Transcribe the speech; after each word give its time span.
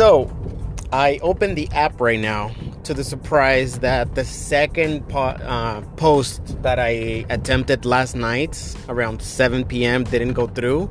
So, 0.00 0.32
I 0.94 1.18
opened 1.20 1.58
the 1.58 1.68
app 1.72 2.00
right 2.00 2.18
now 2.18 2.52
to 2.84 2.94
the 2.94 3.04
surprise 3.04 3.80
that 3.80 4.14
the 4.14 4.24
second 4.24 5.06
po- 5.10 5.36
uh, 5.44 5.82
post 5.98 6.62
that 6.62 6.78
I 6.78 7.26
attempted 7.28 7.84
last 7.84 8.16
night 8.16 8.56
around 8.88 9.20
7 9.20 9.62
p.m. 9.66 10.04
didn't 10.04 10.32
go 10.32 10.46
through. 10.46 10.88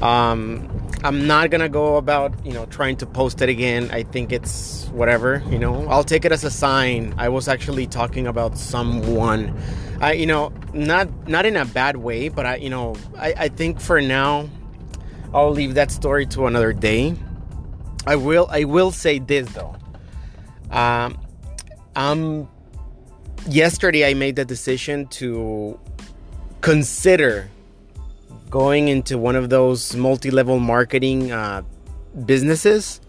Um, 0.00 0.70
I'm 1.02 1.26
not 1.26 1.50
gonna 1.50 1.68
go 1.68 1.96
about 1.96 2.32
you 2.46 2.52
know 2.52 2.66
trying 2.66 2.96
to 2.98 3.06
post 3.06 3.42
it 3.42 3.48
again. 3.48 3.90
I 3.90 4.04
think 4.04 4.30
it's 4.30 4.86
whatever 4.92 5.42
you 5.50 5.58
know. 5.58 5.88
I'll 5.88 6.04
take 6.04 6.24
it 6.24 6.30
as 6.30 6.44
a 6.44 6.50
sign. 6.50 7.12
I 7.18 7.30
was 7.30 7.48
actually 7.48 7.88
talking 7.88 8.28
about 8.28 8.56
someone. 8.56 9.52
I 10.00 10.12
you 10.12 10.26
know 10.26 10.52
not 10.72 11.08
not 11.26 11.44
in 11.44 11.56
a 11.56 11.64
bad 11.64 11.96
way, 11.96 12.28
but 12.28 12.46
I 12.46 12.56
you 12.58 12.70
know 12.70 12.94
I, 13.18 13.34
I 13.36 13.48
think 13.48 13.80
for 13.80 14.00
now 14.00 14.48
I'll 15.34 15.50
leave 15.50 15.74
that 15.74 15.90
story 15.90 16.24
to 16.26 16.46
another 16.46 16.72
day. 16.72 17.16
I 18.06 18.16
will 18.16 18.46
I 18.50 18.64
will 18.64 18.90
say 18.90 19.18
this 19.18 19.48
though. 19.52 19.76
Um, 20.70 21.18
um, 21.96 22.48
yesterday 23.48 24.08
I 24.08 24.14
made 24.14 24.36
the 24.36 24.44
decision 24.44 25.06
to 25.18 25.78
consider 26.60 27.48
going 28.50 28.88
into 28.88 29.18
one 29.18 29.36
of 29.36 29.50
those 29.50 29.94
multi-level 29.96 30.58
marketing 30.58 31.32
uh, 31.32 31.62
businesses. 32.24 33.00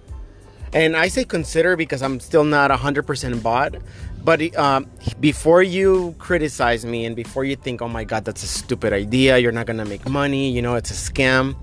And 0.74 0.98
I 0.98 1.08
say 1.08 1.24
consider 1.24 1.76
because 1.76 2.02
I'm 2.02 2.20
still 2.20 2.44
not 2.44 2.72
100% 2.72 3.44
bought. 3.44 3.76
But 4.24 4.56
um, 4.58 4.90
before 5.20 5.62
you 5.62 6.16
criticize 6.18 6.84
me 6.84 7.06
and 7.06 7.16
before 7.16 7.46
you 7.46 7.56
think, 7.56 7.82
oh 7.82 7.88
my 7.88 8.04
God, 8.04 8.26
that's 8.26 8.42
a 8.42 8.48
stupid 8.48 8.92
idea, 8.92 9.38
you're 9.38 9.52
not 9.52 9.68
gonna 9.68 9.86
make 9.86 10.10
money, 10.10 10.50
you 10.50 10.64
know, 10.64 10.74
it's 10.76 10.90
a 10.90 11.12
scam. 11.12 11.56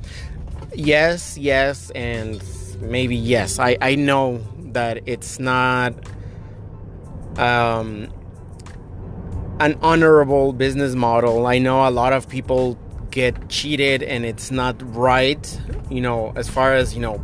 Yes, 0.73 1.37
yes, 1.37 1.91
and 1.91 2.41
maybe 2.83 3.17
yes. 3.17 3.59
I, 3.59 3.77
I 3.81 3.95
know 3.95 4.43
that 4.73 5.03
it's 5.07 5.39
not 5.39 5.95
um, 7.39 8.13
an 9.61 9.79
honorable 9.81 10.53
business 10.53 10.95
model. 10.95 11.47
I 11.47 11.59
know 11.59 11.89
a 11.89 11.91
lot 11.91 12.13
of 12.13 12.29
people 12.29 12.79
get 13.11 13.49
cheated 13.49 14.03
and 14.03 14.25
it's 14.25 14.51
not 14.51 14.77
right, 14.95 15.61
you 15.91 16.01
know, 16.01 16.33
as 16.35 16.49
far 16.49 16.75
as, 16.75 16.95
you 16.95 17.01
know, 17.01 17.23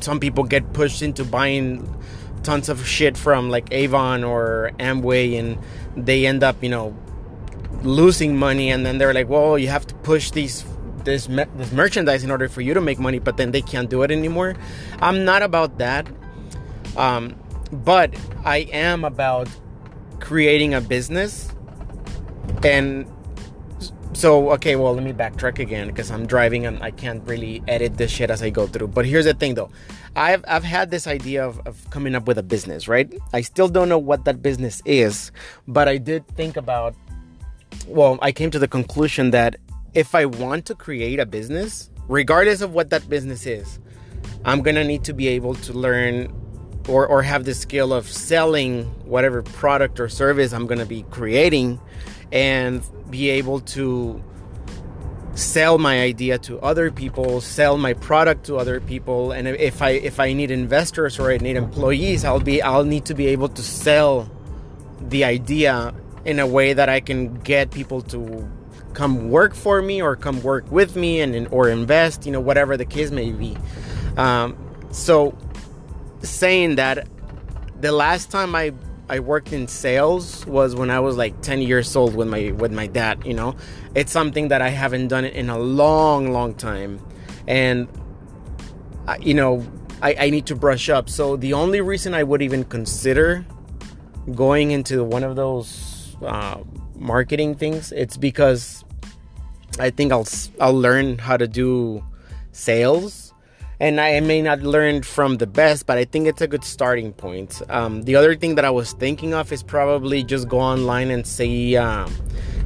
some 0.00 0.20
people 0.20 0.44
get 0.44 0.72
pushed 0.72 1.00
into 1.00 1.24
buying 1.24 1.88
tons 2.42 2.68
of 2.68 2.86
shit 2.86 3.16
from 3.16 3.50
like 3.50 3.72
Avon 3.72 4.24
or 4.24 4.72
Amway 4.78 5.38
and 5.38 5.58
they 5.96 6.26
end 6.26 6.42
up, 6.42 6.62
you 6.62 6.68
know, 6.68 6.96
losing 7.82 8.36
money 8.36 8.70
and 8.70 8.84
then 8.84 8.98
they're 8.98 9.14
like, 9.14 9.28
"Well, 9.28 9.58
you 9.58 9.68
have 9.68 9.86
to 9.86 9.94
push 9.96 10.30
these 10.32 10.64
this 11.04 11.26
this 11.26 11.72
merchandise 11.72 12.24
in 12.24 12.30
order 12.30 12.48
for 12.48 12.60
you 12.60 12.74
to 12.74 12.80
make 12.80 12.98
money, 12.98 13.18
but 13.18 13.36
then 13.36 13.50
they 13.50 13.62
can't 13.62 13.90
do 13.90 14.02
it 14.02 14.10
anymore." 14.10 14.54
I'm 15.00 15.24
not 15.24 15.42
about 15.42 15.78
that. 15.78 16.06
Um, 16.96 17.36
but 17.72 18.14
I 18.44 18.68
am 18.72 19.04
about 19.04 19.48
creating 20.20 20.74
a 20.74 20.80
business 20.80 21.50
and 22.62 23.06
so 24.12 24.52
okay 24.52 24.76
well 24.76 24.94
let 24.94 25.02
me 25.02 25.12
backtrack 25.12 25.58
again 25.58 25.88
because 25.88 26.10
i'm 26.10 26.26
driving 26.26 26.66
and 26.66 26.82
i 26.82 26.90
can't 26.90 27.26
really 27.26 27.62
edit 27.66 27.96
this 27.96 28.10
shit 28.10 28.30
as 28.30 28.42
i 28.42 28.50
go 28.50 28.66
through 28.66 28.86
but 28.86 29.04
here's 29.04 29.24
the 29.24 29.34
thing 29.34 29.54
though 29.54 29.70
i've 30.14 30.44
i've 30.46 30.62
had 30.62 30.90
this 30.90 31.06
idea 31.06 31.44
of, 31.44 31.60
of 31.66 31.88
coming 31.90 32.14
up 32.14 32.26
with 32.28 32.38
a 32.38 32.42
business 32.42 32.86
right 32.86 33.12
i 33.32 33.40
still 33.40 33.68
don't 33.68 33.88
know 33.88 33.98
what 33.98 34.24
that 34.24 34.42
business 34.42 34.82
is 34.84 35.32
but 35.66 35.88
i 35.88 35.96
did 35.96 36.26
think 36.36 36.56
about 36.56 36.94
well 37.88 38.18
i 38.22 38.30
came 38.30 38.50
to 38.50 38.58
the 38.58 38.68
conclusion 38.68 39.30
that 39.30 39.56
if 39.94 40.14
i 40.14 40.24
want 40.24 40.66
to 40.66 40.74
create 40.74 41.18
a 41.18 41.26
business 41.26 41.90
regardless 42.08 42.60
of 42.60 42.74
what 42.74 42.90
that 42.90 43.08
business 43.08 43.46
is 43.46 43.78
i'm 44.44 44.62
gonna 44.62 44.84
need 44.84 45.04
to 45.04 45.12
be 45.12 45.28
able 45.28 45.54
to 45.54 45.72
learn 45.72 46.32
or, 46.88 47.06
or 47.06 47.22
have 47.22 47.44
the 47.44 47.54
skill 47.54 47.92
of 47.92 48.08
selling 48.08 48.84
whatever 49.04 49.42
product 49.42 50.00
or 50.00 50.08
service 50.08 50.52
i'm 50.52 50.66
gonna 50.66 50.86
be 50.86 51.04
creating 51.10 51.80
and 52.32 52.82
be 53.10 53.28
able 53.30 53.60
to 53.60 54.22
sell 55.34 55.78
my 55.78 56.00
idea 56.00 56.38
to 56.38 56.60
other 56.60 56.90
people 56.90 57.40
sell 57.40 57.78
my 57.78 57.94
product 57.94 58.44
to 58.44 58.56
other 58.56 58.80
people. 58.80 59.32
And 59.32 59.48
if 59.48 59.80
i 59.80 59.90
if 59.90 60.20
i 60.20 60.32
need 60.32 60.50
investors 60.50 61.18
or 61.18 61.30
i 61.30 61.38
need 61.38 61.56
employees 61.56 62.24
i'll 62.24 62.40
be 62.40 62.60
i'll 62.60 62.84
need 62.84 63.06
to 63.06 63.14
be 63.14 63.26
able 63.28 63.48
to 63.48 63.62
sell 63.62 64.30
the 65.00 65.24
idea 65.24 65.94
in 66.24 66.38
a 66.38 66.46
way 66.46 66.72
that 66.72 66.88
i 66.88 67.00
can 67.00 67.34
get 67.40 67.70
people 67.70 68.02
to 68.02 68.48
come 68.94 69.30
work 69.30 69.54
for 69.54 69.82
me 69.82 70.02
or 70.02 70.16
come 70.16 70.42
work 70.42 70.70
with 70.70 70.96
me 70.96 71.20
and 71.20 71.48
or 71.50 71.68
invest 71.68 72.26
you 72.26 72.32
know 72.32 72.40
whatever 72.40 72.76
the 72.76 72.84
case 72.84 73.10
may 73.10 73.30
be 73.32 73.56
um, 74.16 74.56
so 74.90 75.36
saying 76.22 76.76
that 76.76 77.08
the 77.80 77.92
last 77.92 78.30
time 78.30 78.54
i 78.54 78.72
I 79.08 79.20
worked 79.20 79.52
in 79.52 79.68
sales 79.68 80.46
was 80.46 80.74
when 80.74 80.88
I 80.88 81.00
was 81.00 81.18
like 81.18 81.42
10 81.42 81.60
years 81.60 81.94
old 81.94 82.16
with 82.16 82.28
my 82.28 82.52
with 82.52 82.72
my 82.72 82.86
dad, 82.86 83.26
you 83.26 83.34
know. 83.34 83.56
It's 83.94 84.10
something 84.10 84.48
that 84.48 84.62
I 84.62 84.70
haven't 84.70 85.08
done 85.08 85.26
it 85.26 85.34
in 85.34 85.50
a 85.50 85.58
long 85.58 86.32
long 86.32 86.54
time. 86.54 86.98
And 87.46 87.88
you 89.20 89.34
know, 89.34 89.66
I, 90.00 90.14
I 90.18 90.30
need 90.30 90.46
to 90.46 90.56
brush 90.56 90.88
up. 90.88 91.10
So 91.10 91.36
the 91.36 91.52
only 91.52 91.80
reason 91.80 92.14
I 92.14 92.22
would 92.22 92.40
even 92.40 92.64
consider 92.64 93.44
going 94.34 94.70
into 94.70 95.04
one 95.04 95.24
of 95.24 95.36
those 95.36 96.16
uh, 96.22 96.60
marketing 97.02 97.54
things, 97.56 97.92
it's 97.92 98.16
because 98.16 98.84
I 99.78 99.90
think 99.90 100.12
I'll 100.12 100.28
I'll 100.60 100.78
learn 100.78 101.18
how 101.18 101.36
to 101.36 101.48
do 101.48 102.04
sales 102.52 103.32
and 103.82 104.00
I 104.00 104.20
may 104.20 104.40
not 104.40 104.60
learn 104.60 105.02
from 105.02 105.38
the 105.38 105.46
best, 105.48 105.86
but 105.86 105.98
I 105.98 106.04
think 106.04 106.28
it's 106.28 106.40
a 106.40 106.46
good 106.46 106.62
starting 106.62 107.12
point. 107.12 107.60
Um, 107.68 108.02
the 108.02 108.14
other 108.14 108.36
thing 108.36 108.54
that 108.54 108.64
I 108.64 108.70
was 108.70 108.92
thinking 108.92 109.34
of 109.34 109.50
is 109.50 109.64
probably 109.64 110.22
just 110.22 110.48
go 110.48 110.60
online 110.60 111.10
and 111.10 111.26
see 111.26 111.76
um, 111.76 112.14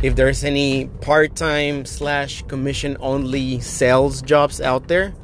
if 0.02 0.14
there's 0.14 0.44
any 0.44 0.88
part-time 1.00 1.86
slash 1.86 2.42
commission 2.48 2.98
only 3.00 3.60
sales 3.60 4.20
jobs 4.20 4.60
out 4.60 4.88
there 4.88 5.14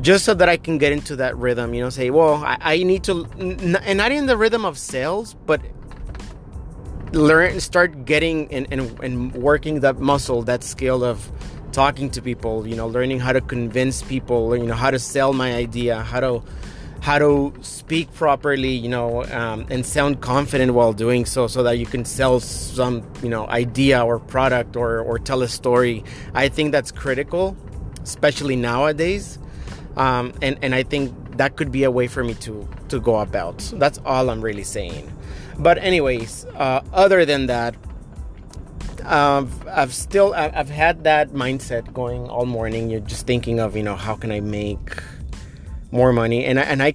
just 0.00 0.24
so 0.24 0.34
that 0.34 0.48
I 0.48 0.56
can 0.56 0.76
get 0.78 0.90
into 0.90 1.14
that 1.16 1.36
rhythm, 1.36 1.72
you 1.72 1.82
know, 1.82 1.90
say, 1.90 2.10
well, 2.10 2.42
I, 2.44 2.58
I 2.60 2.82
need 2.82 3.04
to, 3.04 3.26
and 3.38 3.96
not 3.96 4.10
in 4.10 4.26
the 4.26 4.36
rhythm 4.36 4.64
of 4.64 4.76
sales, 4.76 5.34
but 5.46 5.60
learn, 7.12 7.60
start 7.60 8.04
getting 8.04 8.52
and, 8.52 8.66
and, 8.70 9.00
and 9.00 9.32
working 9.34 9.80
that 9.80 9.98
muscle, 9.98 10.42
that 10.42 10.62
skill 10.62 11.04
of 11.04 11.30
talking 11.72 12.10
to 12.10 12.20
people 12.20 12.66
you 12.66 12.74
know 12.76 12.86
learning 12.86 13.20
how 13.20 13.32
to 13.32 13.40
convince 13.40 14.02
people 14.02 14.56
you 14.56 14.66
know 14.66 14.74
how 14.74 14.90
to 14.90 14.98
sell 14.98 15.32
my 15.32 15.54
idea 15.54 16.00
how 16.02 16.20
to 16.20 16.42
how 17.00 17.18
to 17.18 17.52
speak 17.62 18.12
properly 18.14 18.72
you 18.72 18.88
know 18.88 19.24
um, 19.26 19.66
and 19.70 19.86
sound 19.86 20.20
confident 20.20 20.74
while 20.74 20.92
doing 20.92 21.24
so 21.24 21.46
so 21.46 21.62
that 21.62 21.78
you 21.78 21.86
can 21.86 22.04
sell 22.04 22.40
some 22.40 23.02
you 23.22 23.28
know 23.28 23.46
idea 23.48 24.04
or 24.04 24.18
product 24.18 24.76
or 24.76 25.00
or 25.00 25.18
tell 25.18 25.42
a 25.42 25.48
story. 25.48 26.04
I 26.34 26.48
think 26.48 26.72
that's 26.72 26.90
critical 26.90 27.56
especially 28.02 28.56
nowadays. 28.56 29.38
Um, 29.96 30.32
and 30.40 30.58
and 30.62 30.74
i 30.74 30.82
think 30.82 31.12
that 31.36 31.56
could 31.56 31.72
be 31.72 31.84
a 31.84 31.90
way 31.90 32.06
for 32.06 32.22
me 32.22 32.34
to 32.34 32.68
to 32.88 33.00
go 33.00 33.16
about. 33.16 33.58
That's 33.74 33.98
all 34.04 34.30
i'm 34.30 34.40
really 34.40 34.64
saying 34.64 35.10
but 35.60 35.78
anyways 35.78 36.44
uh, 36.56 36.82
other 36.92 37.24
than 37.24 37.46
that 37.46 37.74
um, 39.04 39.50
I've 39.68 39.94
still 39.94 40.34
I've 40.34 40.70
had 40.70 41.04
that 41.04 41.30
mindset 41.30 41.92
going 41.92 42.28
all 42.28 42.46
morning. 42.46 42.90
You're 42.90 43.00
just 43.00 43.26
thinking 43.26 43.58
of 43.60 43.76
you 43.76 43.82
know 43.82 43.96
how 43.96 44.14
can 44.14 44.30
I 44.30 44.40
make 44.40 45.02
more 45.90 46.12
money, 46.12 46.44
and 46.44 46.58
I, 46.58 46.62
and 46.62 46.82
I 46.82 46.94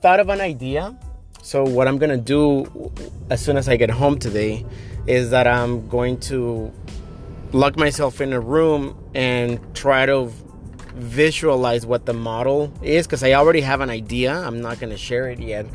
thought 0.00 0.20
of 0.20 0.28
an 0.28 0.40
idea. 0.40 0.96
So 1.42 1.64
what 1.64 1.88
I'm 1.88 1.98
gonna 1.98 2.16
do 2.16 2.92
as 3.30 3.44
soon 3.44 3.56
as 3.56 3.68
I 3.68 3.76
get 3.76 3.90
home 3.90 4.18
today 4.18 4.64
is 5.06 5.30
that 5.30 5.46
I'm 5.46 5.88
going 5.88 6.20
to 6.20 6.72
lock 7.52 7.76
myself 7.76 8.20
in 8.20 8.32
a 8.32 8.40
room 8.40 8.96
and 9.14 9.60
try 9.74 10.06
to 10.06 10.32
visualize 10.94 11.84
what 11.84 12.06
the 12.06 12.12
model 12.12 12.72
is 12.82 13.06
because 13.06 13.22
I 13.24 13.32
already 13.32 13.60
have 13.62 13.80
an 13.80 13.90
idea. 13.90 14.32
I'm 14.32 14.60
not 14.62 14.78
gonna 14.78 14.96
share 14.96 15.28
it 15.28 15.40
yet, 15.40 15.66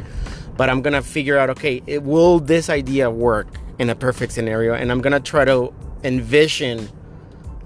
but 0.58 0.70
I'm 0.70 0.82
gonna 0.82 1.02
figure 1.02 1.38
out 1.38 1.50
okay, 1.52 1.82
it, 1.88 2.04
will 2.04 2.40
this 2.40 2.70
idea 2.70 3.10
work? 3.10 3.48
in 3.80 3.90
a 3.90 3.96
perfect 3.96 4.32
scenario 4.32 4.74
and 4.74 4.92
i'm 4.92 5.02
gonna 5.02 5.20
try 5.20 5.46
to 5.46 5.74
envision 6.04 6.90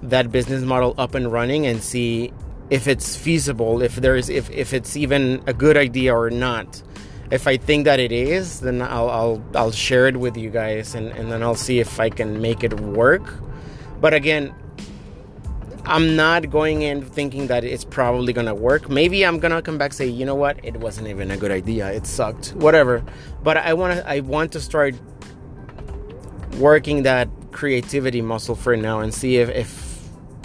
that 0.02 0.30
business 0.30 0.62
model 0.62 0.94
up 0.98 1.14
and 1.14 1.32
running 1.32 1.66
and 1.66 1.82
see 1.82 2.32
if 2.70 2.86
it's 2.86 3.16
feasible 3.16 3.82
if 3.82 3.96
there's 3.96 4.28
if, 4.28 4.50
if 4.50 4.72
it's 4.72 4.96
even 4.96 5.42
a 5.46 5.52
good 5.52 5.76
idea 5.76 6.14
or 6.14 6.30
not 6.30 6.82
if 7.30 7.46
i 7.46 7.56
think 7.56 7.84
that 7.84 7.98
it 7.98 8.12
is 8.12 8.60
then 8.60 8.82
i'll 8.82 9.10
i'll, 9.10 9.44
I'll 9.54 9.72
share 9.72 10.06
it 10.06 10.16
with 10.16 10.36
you 10.36 10.50
guys 10.50 10.94
and, 10.94 11.08
and 11.08 11.30
then 11.30 11.42
i'll 11.42 11.54
see 11.54 11.80
if 11.80 11.98
i 12.00 12.10
can 12.10 12.40
make 12.40 12.62
it 12.62 12.78
work 12.80 13.34
but 14.00 14.12
again 14.12 14.54
i'm 15.84 16.14
not 16.16 16.48
going 16.50 16.82
in 16.82 17.02
thinking 17.02 17.46
that 17.46 17.64
it's 17.64 17.84
probably 17.84 18.32
gonna 18.32 18.54
work 18.54 18.88
maybe 18.88 19.24
i'm 19.26 19.38
gonna 19.38 19.60
come 19.60 19.78
back 19.78 19.92
say 19.92 20.06
you 20.06 20.24
know 20.24 20.34
what 20.34 20.58
it 20.64 20.76
wasn't 20.76 21.06
even 21.06 21.30
a 21.30 21.36
good 21.36 21.50
idea 21.50 21.90
it 21.92 22.06
sucked 22.06 22.54
whatever 22.54 23.04
but 23.42 23.56
i 23.56 23.72
want 23.74 24.04
i 24.06 24.20
want 24.20 24.52
to 24.52 24.60
start 24.60 24.94
working 26.58 27.02
that 27.02 27.28
creativity 27.50 28.22
muscle 28.22 28.54
for 28.54 28.76
now 28.76 29.00
and 29.00 29.12
see 29.12 29.36
if, 29.36 29.48
if 29.50 29.92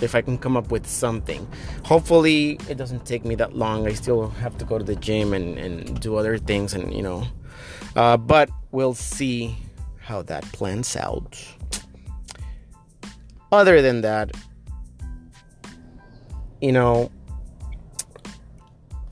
if 0.01 0.13
I 0.13 0.21
can 0.21 0.37
come 0.37 0.55
up 0.55 0.71
with 0.71 0.85
something. 0.85 1.47
Hopefully, 1.83 2.59
it 2.69 2.77
doesn't 2.77 3.05
take 3.05 3.25
me 3.25 3.35
that 3.35 3.55
long. 3.55 3.87
I 3.87 3.93
still 3.93 4.29
have 4.29 4.57
to 4.59 4.65
go 4.65 4.77
to 4.77 4.83
the 4.83 4.95
gym 4.95 5.33
and, 5.33 5.57
and 5.57 5.99
do 5.99 6.15
other 6.15 6.37
things, 6.37 6.73
and 6.73 6.93
you 6.93 7.01
know, 7.01 7.23
uh, 7.95 8.17
but 8.17 8.49
we'll 8.71 8.93
see 8.93 9.55
how 9.99 10.21
that 10.23 10.43
plans 10.51 10.95
out. 10.95 11.43
Other 13.51 13.81
than 13.81 14.01
that, 14.01 14.31
you 16.61 16.71
know, 16.71 17.11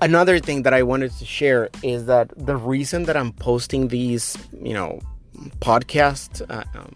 another 0.02 0.40
thing 0.40 0.64
that 0.64 0.74
I 0.74 0.84
wanted 0.84 1.12
to 1.12 1.26
share 1.26 1.70
is 1.84 2.06
that 2.06 2.32
the 2.36 2.56
reason 2.56 3.04
that 3.04 3.18
I'm 3.18 3.32
posting 3.34 3.88
these, 3.88 4.38
you 4.62 4.74
know, 4.74 5.00
podcast 5.60 6.42
uh, 6.50 6.64
um, 6.78 6.94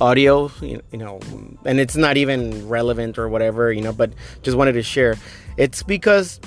audio, 0.00 0.50
you, 0.60 0.82
you 0.92 0.98
know, 0.98 1.20
and 1.64 1.80
it's 1.80 1.96
not 1.96 2.16
even 2.16 2.68
relevant 2.68 3.18
or 3.18 3.28
whatever, 3.28 3.72
you 3.72 3.82
know, 3.82 3.92
but 3.92 4.12
just 4.42 4.56
wanted 4.56 4.72
to 4.72 4.82
share. 4.82 5.16
It's 5.56 5.82
because 5.82 6.40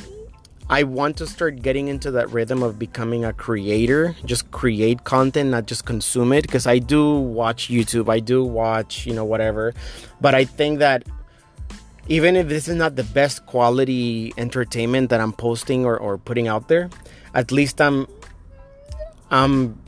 I 0.69 0.83
want 0.83 1.17
to 1.17 1.27
start 1.27 1.61
getting 1.61 1.87
into 1.87 2.11
that 2.11 2.29
rhythm 2.31 2.63
of 2.63 2.79
becoming 2.79 3.25
a 3.25 3.33
creator, 3.33 4.15
just 4.25 4.49
create 4.51 5.03
content, 5.03 5.49
not 5.49 5.67
just 5.67 5.85
consume 5.85 6.31
it. 6.33 6.43
Because 6.43 6.65
I 6.65 6.79
do 6.79 7.17
watch 7.17 7.67
YouTube, 7.67 8.09
I 8.09 8.19
do 8.19 8.43
watch, 8.43 9.05
you 9.05 9.13
know, 9.13 9.25
whatever. 9.25 9.73
But 10.21 10.35
I 10.35 10.45
think 10.45 10.79
that 10.79 11.03
even 12.07 12.35
if 12.35 12.47
this 12.47 12.67
is 12.67 12.75
not 12.75 12.95
the 12.95 13.03
best 13.03 13.45
quality 13.45 14.33
entertainment 14.37 15.09
that 15.09 15.21
I'm 15.21 15.33
posting 15.33 15.85
or, 15.85 15.97
or 15.97 16.17
putting 16.17 16.47
out 16.47 16.67
there, 16.67 16.89
at 17.33 17.51
least 17.51 17.79
I'm 17.79 18.07
I'm 19.31 19.79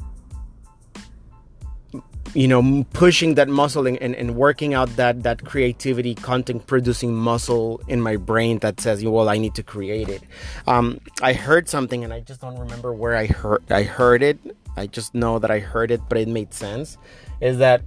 you 2.33 2.47
know 2.49 2.85
pushing 2.91 3.35
that 3.35 3.47
muscle 3.47 3.87
and, 3.87 3.97
and, 3.99 4.13
and, 4.13 4.35
working 4.35 4.73
out 4.73 4.93
that 4.97 5.23
that 5.23 5.45
creativity 5.45 6.13
content 6.13 6.67
producing 6.67 7.15
muscle 7.15 7.81
in 7.87 8.01
my 8.01 8.17
brain 8.17 8.59
that 8.59 8.81
says 8.81 9.05
well 9.05 9.29
i 9.29 9.37
need 9.37 9.55
to 9.55 9.63
create 9.63 10.09
it. 10.09 10.21
Um, 10.67 10.99
i 11.21 11.31
heard 11.31 11.69
something 11.69 12.03
and 12.03 12.11
i 12.11 12.19
just 12.19 12.41
don't 12.41 12.59
remember 12.59 12.93
where 12.93 13.15
i 13.15 13.25
heard 13.27 13.63
i 13.71 13.83
heard 13.83 14.21
it. 14.21 14.37
I 14.75 14.87
just 14.87 15.15
know 15.15 15.39
that 15.39 15.49
i 15.49 15.59
heard 15.59 15.91
it 15.91 16.01
but 16.09 16.17
it 16.17 16.27
made 16.27 16.53
sense. 16.53 16.97
Is 17.39 17.57
that 17.59 17.81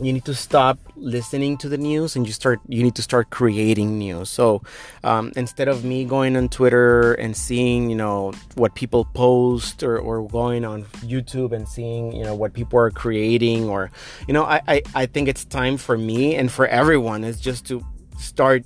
you 0.00 0.12
need 0.12 0.24
to 0.24 0.34
stop 0.34 0.78
listening 0.96 1.56
to 1.58 1.68
the 1.68 1.78
news 1.78 2.16
and 2.16 2.26
you 2.26 2.32
start 2.32 2.60
you 2.68 2.82
need 2.82 2.94
to 2.94 3.02
start 3.02 3.30
creating 3.30 3.98
news. 3.98 4.30
So 4.30 4.62
um, 5.02 5.32
instead 5.36 5.68
of 5.68 5.84
me 5.84 6.04
going 6.04 6.36
on 6.36 6.48
twitter 6.48 7.14
and 7.14 7.36
seeing 7.36 7.90
you 7.90 7.96
know 7.96 8.32
what 8.54 8.74
people 8.74 9.04
post 9.14 9.82
or, 9.82 9.98
or 9.98 10.26
going 10.28 10.64
on 10.64 10.84
youtube 11.02 11.52
and 11.52 11.68
seeing 11.68 12.12
you 12.12 12.22
know 12.22 12.34
what 12.34 12.52
people 12.52 12.78
are 12.78 12.90
creating 12.90 13.68
or 13.68 13.90
you 14.26 14.34
know 14.34 14.44
I, 14.44 14.60
I 14.68 14.82
i 14.94 15.06
think 15.06 15.28
it's 15.28 15.44
time 15.44 15.76
for 15.76 15.96
me 15.96 16.34
and 16.36 16.50
for 16.50 16.66
everyone 16.66 17.24
is 17.24 17.40
just 17.40 17.66
to 17.66 17.84
start 18.18 18.64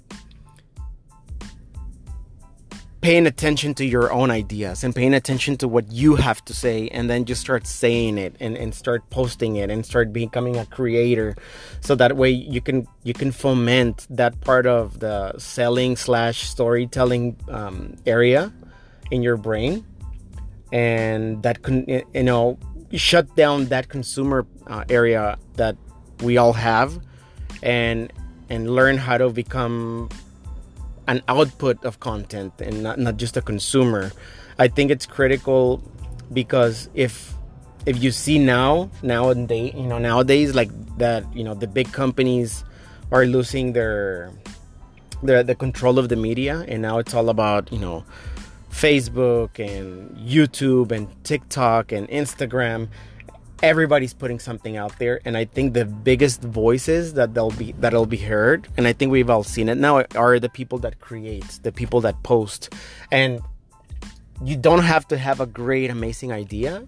paying 3.08 3.26
attention 3.26 3.72
to 3.72 3.86
your 3.86 4.12
own 4.12 4.30
ideas 4.30 4.84
and 4.84 4.94
paying 4.94 5.14
attention 5.14 5.56
to 5.56 5.66
what 5.66 5.90
you 5.90 6.14
have 6.16 6.44
to 6.44 6.52
say 6.52 6.88
and 6.88 7.08
then 7.08 7.24
just 7.24 7.40
start 7.40 7.66
saying 7.66 8.18
it 8.18 8.36
and, 8.38 8.54
and 8.54 8.74
start 8.74 9.00
posting 9.08 9.56
it 9.56 9.70
and 9.70 9.86
start 9.86 10.12
becoming 10.12 10.58
a 10.58 10.66
creator. 10.66 11.34
So 11.80 11.94
that 11.94 12.18
way 12.18 12.28
you 12.28 12.60
can 12.60 12.86
you 13.04 13.14
can 13.14 13.32
foment 13.32 14.06
that 14.10 14.38
part 14.42 14.66
of 14.66 15.00
the 15.00 15.32
selling 15.38 15.96
slash 15.96 16.42
storytelling 16.42 17.38
um, 17.48 17.96
area 18.04 18.52
in 19.10 19.22
your 19.22 19.38
brain. 19.38 19.86
And 20.70 21.42
that 21.44 21.62
can 21.62 21.88
you 21.88 22.22
know 22.22 22.58
shut 22.92 23.34
down 23.36 23.68
that 23.72 23.88
consumer 23.88 24.46
uh, 24.66 24.84
area 24.90 25.38
that 25.54 25.78
we 26.20 26.36
all 26.36 26.52
have 26.52 27.00
and 27.62 28.12
and 28.50 28.68
learn 28.68 28.98
how 28.98 29.16
to 29.16 29.30
become 29.30 30.10
an 31.08 31.22
output 31.26 31.82
of 31.84 31.98
content 31.98 32.52
and 32.60 32.82
not, 32.82 32.98
not 32.98 33.16
just 33.16 33.36
a 33.36 33.42
consumer. 33.42 34.12
I 34.58 34.68
think 34.68 34.90
it's 34.90 35.06
critical 35.06 35.82
because 36.32 36.88
if 36.94 37.34
if 37.86 38.02
you 38.02 38.10
see 38.10 38.38
now 38.38 38.90
nowadays 39.02 39.72
you 39.74 39.86
know 39.86 39.98
nowadays 39.98 40.54
like 40.54 40.68
that 40.98 41.24
you 41.34 41.42
know 41.42 41.54
the 41.54 41.66
big 41.66 41.90
companies 41.90 42.64
are 43.10 43.24
losing 43.24 43.72
their 43.72 44.30
their 45.22 45.42
the 45.42 45.54
control 45.54 45.98
of 45.98 46.10
the 46.10 46.16
media 46.16 46.66
and 46.68 46.82
now 46.82 46.98
it's 46.98 47.14
all 47.14 47.30
about 47.30 47.72
you 47.72 47.78
know 47.78 48.04
Facebook 48.70 49.58
and 49.58 50.14
YouTube 50.18 50.92
and 50.92 51.08
TikTok 51.24 51.92
and 51.92 52.06
Instagram 52.08 52.88
everybody's 53.62 54.14
putting 54.14 54.38
something 54.38 54.76
out 54.76 54.96
there 54.98 55.20
and 55.24 55.36
i 55.36 55.44
think 55.44 55.74
the 55.74 55.84
biggest 55.84 56.42
voices 56.42 57.14
that 57.14 57.34
they'll 57.34 57.50
be 57.50 57.72
that'll 57.80 58.06
be 58.06 58.16
heard 58.16 58.68
and 58.76 58.86
i 58.86 58.92
think 58.92 59.10
we've 59.10 59.30
all 59.30 59.42
seen 59.42 59.68
it 59.68 59.76
now 59.76 60.04
are 60.14 60.38
the 60.38 60.48
people 60.48 60.78
that 60.78 61.00
create 61.00 61.58
the 61.62 61.72
people 61.72 62.00
that 62.02 62.22
post. 62.22 62.74
And 63.10 63.40
you 64.44 64.56
don't 64.56 64.82
have 64.82 65.06
to 65.08 65.18
have 65.18 65.40
a 65.40 65.46
great 65.46 65.90
amazing 65.90 66.32
idea 66.32 66.86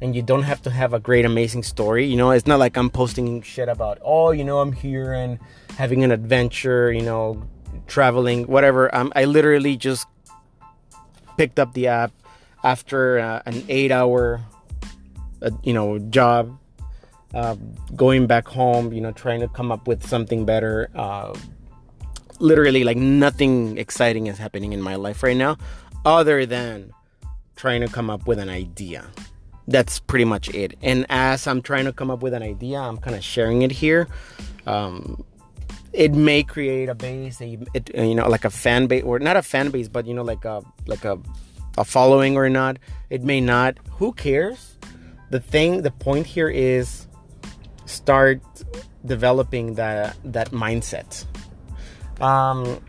and 0.00 0.16
you 0.16 0.22
don't 0.22 0.42
have 0.42 0.60
to 0.62 0.70
have 0.70 0.92
a 0.92 1.00
great 1.00 1.24
amazing 1.24 1.62
story. 1.62 2.06
You 2.06 2.16
know 2.16 2.30
it's 2.30 2.46
not 2.46 2.58
like 2.58 2.76
i'm 2.76 2.90
posting 2.90 3.42
shit 3.42 3.68
about 3.68 3.98
oh 4.02 4.30
you 4.32 4.44
know 4.44 4.60
i'm 4.60 4.72
here 4.72 5.12
and 5.12 5.38
having 5.78 6.04
an 6.04 6.10
adventure 6.10 6.92
you 6.92 7.02
know 7.02 7.42
traveling 7.86 8.46
whatever. 8.46 8.94
I'm, 8.94 9.12
i 9.16 9.24
literally 9.24 9.76
just 9.76 10.06
picked 11.36 11.58
up 11.58 11.72
the 11.72 11.86
app 11.88 12.12
after 12.62 13.18
uh, 13.18 13.42
an 13.46 13.64
eight 13.68 13.90
hour 13.90 14.40
a 15.42 15.52
you 15.62 15.72
know 15.72 15.98
job 15.98 16.58
uh, 17.34 17.56
going 17.96 18.26
back 18.26 18.46
home 18.46 18.92
you 18.92 19.00
know 19.00 19.12
trying 19.12 19.40
to 19.40 19.48
come 19.48 19.72
up 19.72 19.86
with 19.86 20.06
something 20.06 20.44
better 20.44 20.90
uh, 20.94 21.34
literally 22.38 22.84
like 22.84 22.96
nothing 22.96 23.78
exciting 23.78 24.26
is 24.26 24.38
happening 24.38 24.72
in 24.72 24.80
my 24.80 24.96
life 24.96 25.22
right 25.22 25.36
now 25.36 25.56
other 26.04 26.46
than 26.46 26.92
trying 27.56 27.80
to 27.80 27.88
come 27.88 28.10
up 28.10 28.26
with 28.26 28.38
an 28.40 28.48
idea. 28.48 29.06
That's 29.68 30.00
pretty 30.00 30.24
much 30.24 30.48
it. 30.50 30.76
And 30.82 31.06
as 31.08 31.46
i'm 31.46 31.62
trying 31.62 31.84
to 31.84 31.92
come 31.92 32.10
up 32.10 32.22
with 32.22 32.34
an 32.34 32.42
idea 32.42 32.80
i'm 32.80 32.98
kind 32.98 33.16
of 33.16 33.22
sharing 33.24 33.62
it 33.62 33.70
here. 33.70 34.08
Um, 34.66 35.24
it 35.92 36.14
may 36.14 36.42
create 36.42 36.88
a 36.88 36.94
base 36.94 37.40
a, 37.42 37.58
it, 37.74 37.94
you 37.94 38.14
know 38.14 38.28
like 38.28 38.44
a 38.44 38.50
fan 38.50 38.86
base 38.86 39.04
or 39.04 39.18
not 39.18 39.36
a 39.36 39.42
fan 39.42 39.70
base 39.70 39.88
but 39.88 40.06
you 40.06 40.14
know 40.14 40.22
like 40.22 40.44
a 40.46 40.62
like 40.86 41.04
a 41.04 41.18
a 41.78 41.84
following 41.84 42.36
or 42.36 42.48
not. 42.48 42.78
It 43.10 43.22
may 43.22 43.40
not. 43.40 43.78
Who 43.92 44.12
cares 44.12 44.76
the 45.32 45.40
thing 45.40 45.80
the 45.82 45.90
point 45.90 46.26
here 46.26 46.48
is 46.48 47.08
start 47.86 48.40
developing 49.04 49.74
that 49.74 50.16
that 50.24 50.50
mindset. 50.52 51.24
Um 52.20 52.80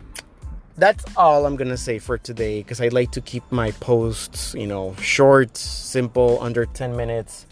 that's 0.75 1.05
all 1.15 1.45
i'm 1.45 1.55
gonna 1.55 1.77
say 1.77 1.99
for 1.99 2.17
today 2.17 2.59
because 2.59 2.81
i 2.81 2.87
like 2.87 3.11
to 3.11 3.21
keep 3.21 3.43
my 3.51 3.69
posts 3.73 4.55
you 4.55 4.65
know 4.65 4.95
short 4.95 5.55
simple 5.55 6.41
under 6.41 6.65
10 6.65 6.95
minutes 6.97 7.45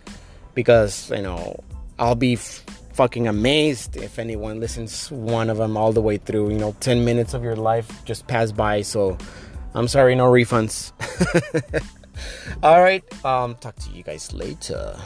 because 0.56 1.12
you 1.12 1.22
know 1.22 1.56
i'll 2.00 2.16
be 2.16 2.34
f- 2.34 2.66
fucking 2.94 3.28
amazed 3.28 3.96
if 3.96 4.18
anyone 4.18 4.60
listens 4.60 5.12
one 5.12 5.52
of 5.52 5.58
them 5.58 5.78
all 5.78 5.94
the 5.94 6.02
way 6.02 6.18
through 6.18 6.50
you 6.50 6.58
know 6.58 6.76
10 6.80 7.06
minutes 7.06 7.36
of 7.36 7.44
your 7.44 7.56
life 7.56 8.04
just 8.06 8.26
pass 8.26 8.52
by. 8.52 8.82
So 8.82 9.20
i'm 9.76 9.88
sorry 9.88 10.16
no 10.16 10.26
refunds 10.26 10.92
All 12.64 12.82
right. 12.82 13.04
Um, 13.26 13.56
talk 13.56 13.76
to 13.76 13.90
you 13.92 14.04
guys 14.04 14.34
later. 14.34 14.98